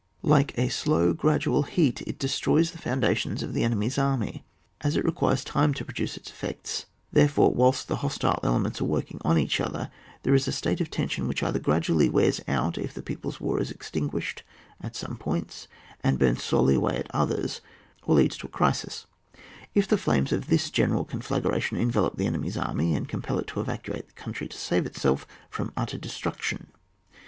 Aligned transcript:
Like 0.23 0.57
a 0.57 0.69
slow 0.69 1.13
gradual 1.13 1.61
heat, 1.61 2.01
it 2.07 2.17
destroys 2.17 2.71
the 2.71 2.79
foundations 2.79 3.43
of 3.43 3.53
the 3.53 3.63
enemy's 3.63 3.99
army. 3.99 4.43
As 4.83 4.97
it 4.97 5.05
requires 5.05 5.43
time 5.43 5.75
to 5.75 5.85
pro 5.85 5.93
duce 5.93 6.17
its 6.17 6.27
effects, 6.31 6.87
therefore 7.13 7.51
whilst 7.51 7.87
the 7.87 7.97
hostile 7.97 8.39
elements 8.41 8.81
are 8.81 8.85
working 8.85 9.21
on 9.23 9.37
each 9.37 9.61
other, 9.61 9.91
there 10.23 10.33
is 10.33 10.47
a 10.47 10.51
state 10.51 10.81
of 10.81 10.89
tension 10.89 11.27
which 11.27 11.43
either 11.43 11.59
gradually 11.59 12.09
wears 12.09 12.41
out 12.47 12.79
if 12.79 12.95
the 12.95 13.03
people's 13.03 13.39
war 13.39 13.61
is 13.61 13.71
extin 13.71 14.09
guished 14.09 14.41
at 14.81 14.95
some 14.95 15.17
points, 15.17 15.67
and 16.03 16.17
burns 16.17 16.41
slowly 16.41 16.73
away 16.73 16.97
at 16.97 17.13
others, 17.13 17.61
or 18.01 18.15
leads 18.15 18.37
to 18.37 18.47
a 18.47 18.49
crisis, 18.49 19.05
if 19.75 19.87
the 19.87 19.99
flames 19.99 20.31
of 20.31 20.47
this 20.47 20.71
general 20.71 21.05
conflagration 21.05 21.77
envelop 21.77 22.17
the 22.17 22.25
enemy's 22.25 22.57
army, 22.57 22.95
and 22.95 23.07
compel 23.07 23.37
it 23.37 23.45
to 23.45 23.59
evacuate 23.61 24.07
the 24.07 24.13
country 24.15 24.47
to 24.47 24.57
save 24.57 24.87
itself 24.87 25.27
from 25.51 25.71
utter 25.77 25.99
destruction. 25.99 26.65